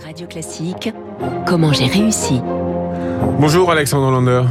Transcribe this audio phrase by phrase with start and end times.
[0.00, 0.90] Radio Classique,
[1.46, 2.40] comment j'ai réussi
[3.38, 4.42] Bonjour Alexandre Lander.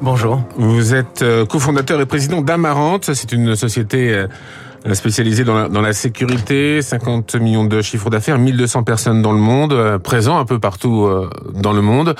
[0.00, 0.40] Bonjour.
[0.56, 3.12] Vous êtes euh, cofondateur et président d'Amarante.
[3.12, 8.38] C'est une société euh, spécialisée dans la, dans la, sécurité, 50 millions de chiffres d'affaires,
[8.38, 11.08] 1200 personnes dans le monde, euh, présents un peu partout
[11.52, 12.14] dans le monde.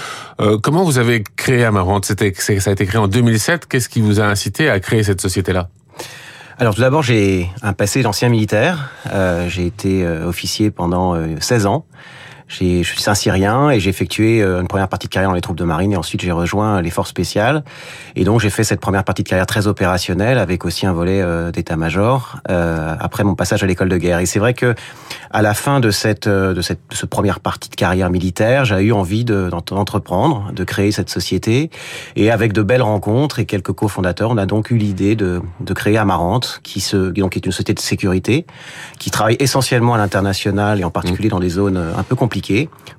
[0.62, 2.04] Comment vous avez créé Amarante?
[2.04, 3.66] C'était, Ça a été créé en 2007.
[3.66, 5.68] Qu'est-ce qui vous a incité à créer cette société-là?
[6.58, 8.90] Alors tout d'abord, j'ai un passé d'ancien militaire.
[9.12, 11.86] Euh, j'ai été officier pendant 16 ans.
[12.48, 15.42] Je suis un Syrien et j'ai effectué euh, une première partie de carrière dans les
[15.42, 17.62] troupes de marine et ensuite j'ai rejoint les forces spéciales.
[18.16, 21.20] Et donc j'ai fait cette première partie de carrière très opérationnelle avec aussi un volet
[21.20, 24.20] euh, d'état-major euh, après mon passage à l'école de guerre.
[24.20, 24.74] Et c'est vrai que
[25.30, 28.92] à la fin de cette de cette ce première partie de carrière militaire, j'ai eu
[28.92, 31.70] envie d'entreprendre, de, créer cette société.
[32.16, 35.74] Et avec de belles rencontres et quelques cofondateurs, on a donc eu l'idée de, de
[35.74, 38.46] créer Amarante, qui se donc est une société de sécurité
[38.98, 42.37] qui travaille essentiellement à l'international et en particulier dans des zones un peu compliquées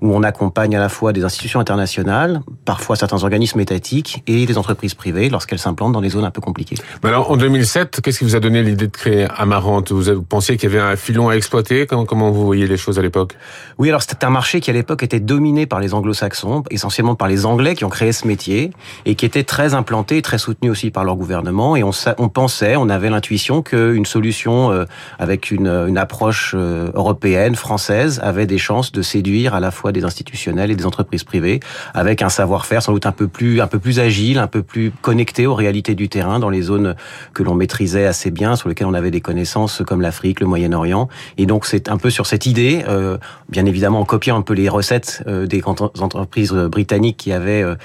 [0.01, 4.57] où on accompagne à la fois des institutions internationales, parfois certains organismes étatiques et des
[4.57, 6.75] entreprises privées lorsqu'elles s'implantent dans des zones un peu compliquées.
[7.03, 9.91] alors, en 2007, qu'est-ce qui vous a donné l'idée de créer Amarante?
[9.91, 11.85] Vous, pensiez qu'il y avait un filon à exploiter?
[11.85, 13.35] Comment, comment vous voyez les choses à l'époque?
[13.77, 17.27] Oui, alors c'était un marché qui à l'époque était dominé par les anglo-saxons, essentiellement par
[17.27, 18.71] les Anglais qui ont créé ce métier
[19.05, 21.75] et qui était très implanté, très soutenu aussi par leur gouvernement.
[21.75, 24.85] Et on, on pensait, on avait l'intuition qu'une solution euh,
[25.17, 29.91] avec une, une approche euh, européenne, française, avait des chances de séduire à la fois
[29.91, 31.59] des institutionnels et des entreprises privées,
[31.93, 34.91] avec un savoir-faire sans doute un peu plus un peu plus agile, un peu plus
[35.01, 36.95] connecté aux réalités du terrain dans les zones
[37.33, 41.07] que l'on maîtrisait assez bien, sur lesquelles on avait des connaissances comme l'Afrique, le Moyen-Orient.
[41.37, 43.17] Et donc c'est un peu sur cette idée, euh,
[43.49, 47.75] bien évidemment en copiant un peu les recettes euh, des entreprises britanniques qui avaient euh,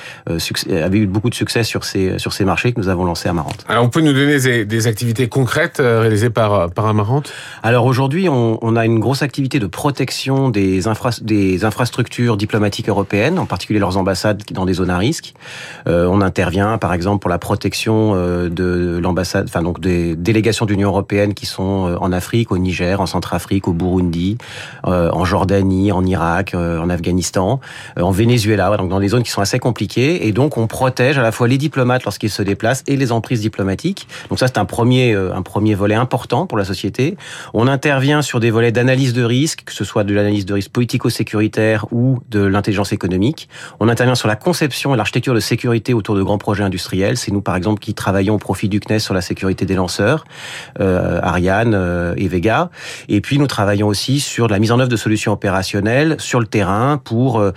[0.84, 3.64] avaient eu beaucoup de succès sur ces sur ces marchés que nous avons lancé Amarante.
[3.68, 7.32] Alors on peut nous donner des, des activités concrètes réalisées par par Amarante?
[7.62, 12.88] Alors aujourd'hui on, on, a une grosse activité de protection des infrastructures des infrastructures diplomatiques
[12.88, 15.34] européennes, en particulier leurs ambassades dans des zones à risque.
[15.88, 20.66] Euh, on intervient, par exemple, pour la protection euh, de l'ambassade, enfin donc des délégations
[20.66, 24.38] d'Union européenne qui sont euh, en Afrique, au Niger, en Centrafrique, au Burundi,
[24.84, 27.60] en Jordanie, en Irak, en Afghanistan,
[27.96, 30.26] en Venezuela, donc dans des zones qui sont assez compliquées.
[30.26, 33.40] Et donc on protège à la fois les diplomates lorsqu'ils se déplacent et les emprises
[33.40, 34.06] diplomatiques.
[34.28, 37.16] Donc ça c'est un premier un premier volet important pour la société.
[37.54, 40.70] On intervient sur des volets d'analyse de risque, que ce soit de l'analyse de risque
[40.70, 43.48] politico-sécuritaire sécuritaire ou de l'intelligence économique.
[43.80, 47.16] On intervient sur la conception et l'architecture de sécurité autour de grands projets industriels.
[47.16, 50.24] C'est nous, par exemple, qui travaillons au profit du CNES sur la sécurité des lanceurs,
[50.80, 52.70] euh, Ariane euh, et Vega.
[53.08, 56.46] Et puis, nous travaillons aussi sur la mise en œuvre de solutions opérationnelles sur le
[56.46, 57.52] terrain pour, euh,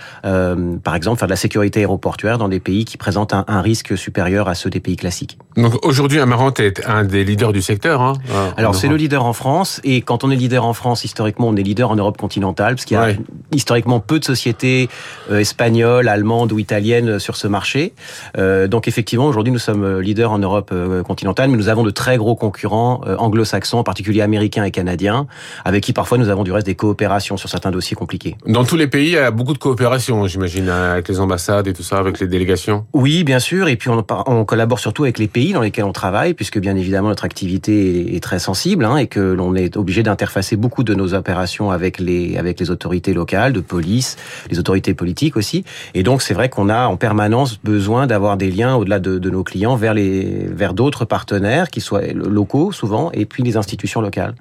[0.82, 3.98] par exemple, faire de la sécurité aéroportuaire dans des pays qui présentent un, un risque
[3.98, 5.36] supérieur à ceux des pays classiques.
[5.56, 8.00] Donc aujourd'hui, Amarante est un des leaders du secteur.
[8.00, 8.14] Hein,
[8.56, 11.56] Alors c'est le leader en France, et quand on est leader en France, historiquement, on
[11.56, 13.12] est leader en Europe continentale, parce qu'il y a
[13.58, 14.88] historiquement peu de sociétés
[15.30, 17.92] euh, espagnoles, allemandes ou italiennes sur ce marché.
[18.38, 20.72] Euh, donc effectivement, aujourd'hui, nous sommes euh, leaders en Europe
[21.06, 25.26] continentale, mais nous avons de très gros concurrents anglo-saxons, en particulier américains et canadiens,
[25.64, 28.36] avec qui parfois nous avons du reste des coopérations sur certains dossiers compliqués.
[28.46, 31.72] Dans tous les pays, il y a beaucoup de coopération, j'imagine, avec les ambassades et
[31.72, 32.86] tout ça, avec les délégations.
[32.92, 35.92] Oui, bien sûr, et puis on, on collabore surtout avec les pays dans lesquels on
[35.92, 40.02] travaille, puisque bien évidemment notre activité est, très sensible hein, et que l'on est obligé
[40.02, 44.16] d'interfacer beaucoup de nos opérations avec les avec les autorités locales de police,
[44.50, 45.64] les autorités politiques aussi.
[45.94, 49.30] Et donc c'est vrai qu'on a en permanence besoin d'avoir des liens au-delà de, de,
[49.30, 54.34] nos clients vers vers d'autres partenaires qui soient locaux souvent et puis les institutions locales.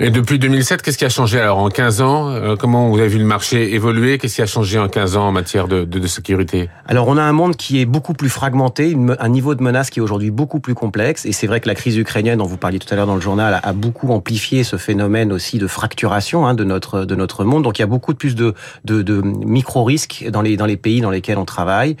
[0.00, 3.08] Et depuis 2007, qu'est-ce qui a changé alors en 15 ans euh, Comment vous avez
[3.08, 4.16] vu le marché évoluer?
[4.16, 6.70] Qu'est-ce qui a changé en 15 ans en matière de, de, de sécurité?
[6.86, 9.98] Alors on a un monde qui est beaucoup plus fragmenté, un niveau de menace qui
[9.98, 11.26] est aujourd'hui beaucoup plus complexe.
[11.26, 13.20] Et c'est vrai que la crise ukrainienne, dont vous parliez tout à l'heure dans le
[13.20, 17.62] journal, a, beaucoup amplifié ce phénomène aussi de fracturation hein, de notre de notre monde.
[17.62, 18.54] Donc il y a beaucoup de plus de,
[18.86, 21.96] de, de micro risques dans les dans les pays dans lesquels on travaille.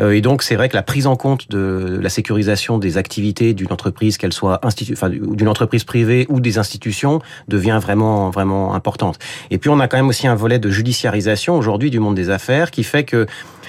[0.00, 3.52] Euh, et donc c'est vrai que la prise en compte de la sécurisation des activités
[3.52, 9.18] d'une entreprise, qu'elle soit enfin, d'une entreprise privée ou des institutions devient vraiment vraiment importante.
[9.50, 12.30] Et puis on a quand même aussi un volet de judiciarisation aujourd'hui du monde des
[12.30, 13.26] affaires qui fait que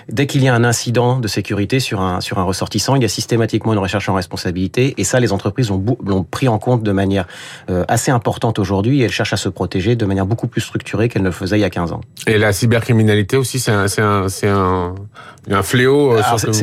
[0.09, 3.05] dès qu'il y a un incident de sécurité sur un, sur un ressortissant, il y
[3.05, 4.93] a systématiquement une recherche en responsabilité.
[4.97, 7.27] Et ça, les entreprises l'ont pris en compte de manière
[7.69, 9.01] euh, assez importante aujourd'hui.
[9.01, 11.57] Et elles cherchent à se protéger de manière beaucoup plus structurée qu'elles ne le faisaient
[11.57, 12.01] il y a 15 ans.
[12.27, 14.95] Et la cybercriminalité aussi, c'est un, un, un,
[15.51, 16.53] un fléau euh, sur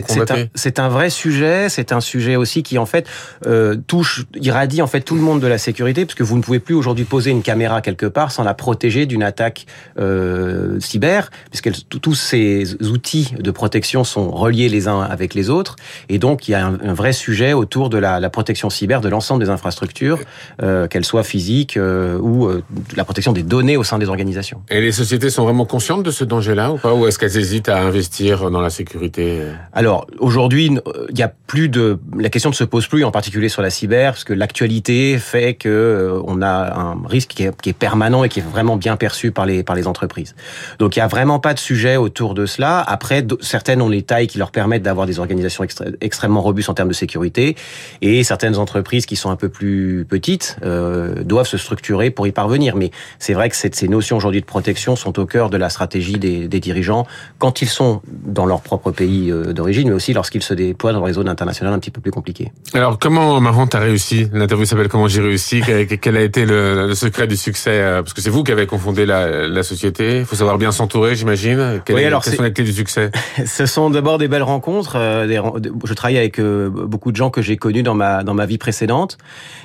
[0.55, 1.69] C'est un, vrai sujet.
[1.69, 3.07] C'est un sujet aussi qui, en fait,
[3.47, 6.43] euh, touche, irradie en fait tout le monde de la sécurité, parce que vous ne
[6.43, 9.67] pouvez plus aujourd'hui poser une caméra quelque part sans la protéger d'une attaque
[9.99, 15.51] euh, cyber, puisque tous ces outils outils de protection sont reliés les uns avec les
[15.51, 15.77] autres,
[16.09, 19.09] et donc il y a un, vrai sujet autour de la, la protection cyber de
[19.09, 20.19] l'ensemble des infrastructures,
[20.63, 22.63] euh, qu'elles soient physiques euh, ou euh,
[22.97, 24.63] la protection des données au sein des organisations.
[24.69, 26.95] Et les sociétés sont vraiment conscientes de ce danger-là ou pas?
[26.95, 29.41] Ou est-ce qu'elles hésitent à investir dans la sécurité?
[29.73, 30.79] Alors aujourd'hui,
[31.11, 33.71] il y a plus de la question ne se pose plus, en particulier sur la
[33.71, 38.25] cyber, parce que l'actualité fait que on a un risque qui est, qui est permanent
[38.25, 40.35] et qui est vraiment bien perçu par les par les entreprises.
[40.79, 42.81] Donc il y a vraiment pas de sujet autour de cela.
[42.81, 43.10] Après,
[43.41, 45.65] certaines ont les tailles qui leur permettent d'avoir des organisations
[46.01, 47.57] extrêmement robustes en termes de sécurité,
[48.03, 52.33] et certaines entreprises qui sont un peu plus petites euh, doivent se structurer pour y
[52.33, 52.77] parvenir.
[52.77, 56.19] Mais c'est vrai que ces notions aujourd'hui de protection sont au cœur de la stratégie
[56.19, 57.07] des, des, dirigeants
[57.39, 61.07] quand ils sont dans leur propre pays euh, d'origine, mais aussi lorsqu'ils se déploient dans
[61.07, 62.53] les zones internationales un petit peu plus compliquées.
[62.75, 64.29] Alors comment, Marrant, t'as réussi?
[64.33, 65.63] L'interview s'appelle Comment j'ai réussi?
[66.01, 68.67] Quel a été le, le secret du succès euh, Parce que c'est vous qui avez
[68.67, 70.19] confondé la, la société.
[70.19, 71.81] Il faut savoir bien s'entourer, j'imagine.
[71.89, 73.00] oui, alors quelles sont les clés du succès?
[73.47, 74.97] Ce sont d'abord des belles rencontres.
[74.97, 79.19] Je travaille avec beaucoup de gens que j'ai connus dans ma dans ma vie précédente,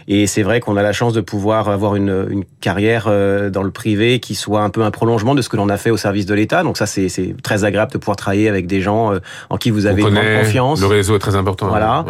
[0.07, 3.63] et c'est vrai qu'on a la chance de pouvoir avoir une, une carrière euh, dans
[3.63, 5.97] le privé qui soit un peu un prolongement de ce que l'on a fait au
[5.97, 6.63] service de l'État.
[6.63, 9.87] Donc ça, c'est très agréable de pouvoir travailler avec des gens euh, en qui vous
[9.87, 10.81] avez une grande confiance.
[10.81, 11.67] Le réseau est très important.
[11.67, 12.05] Voilà.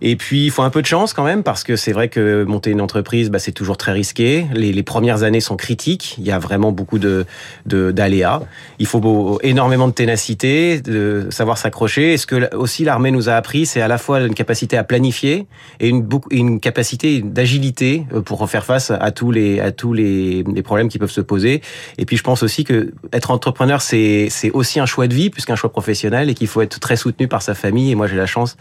[0.00, 2.44] Et puis, il faut un peu de chance quand même, parce que c'est vrai que
[2.44, 4.46] monter une entreprise, bah, c'est toujours très risqué.
[4.52, 6.16] Les, les, premières années sont critiques.
[6.18, 7.26] Il y a vraiment beaucoup de
[7.66, 8.40] d'aléas.
[8.78, 12.12] Il faut énormément de ténacité, de savoir s'accrocher.
[12.12, 14.84] Et ce que aussi l'armée nous a appris, c'est à la fois une capacité à
[14.84, 15.46] planifier
[15.80, 20.44] et une, une capacité d'agilité euh, pour faire face à tous les à tous les,
[20.44, 21.62] les, problèmes qui peuvent se poser.
[21.98, 25.30] Et puis, je pense aussi que être entrepreneur, c'est c'est aussi un choix de vie
[25.30, 27.90] plus qu'un choix professionnel et qu'il faut être très soutenu par sa famille.
[27.90, 28.56] Et moi, j'ai la chance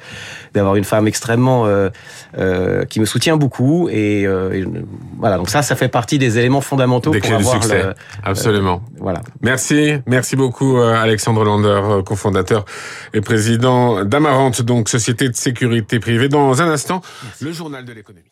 [0.54, 1.90] d'avoir une femme extrêmement euh,
[2.38, 4.66] euh, qui me soutient beaucoup et, euh, et,
[5.18, 7.84] voilà donc ça ça fait partie des éléments fondamentaux des pour avoir succès.
[7.84, 7.94] Le,
[8.24, 12.66] absolument voilà merci merci beaucoup Alexandre Lander cofondateur
[13.14, 16.30] et président d'Amarante donc société de sécurité privée.
[16.30, 17.02] Dans un instant
[17.42, 18.32] le journal de l'économie